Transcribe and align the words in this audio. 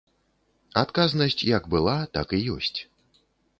Адказнасць 0.83 1.45
як 1.51 1.69
была, 1.75 1.95
так 2.19 2.27
і 2.41 2.43
ёсць. 2.57 2.79